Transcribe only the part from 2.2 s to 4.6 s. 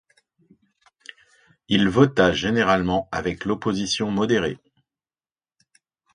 généralement avec l'opposition modérée.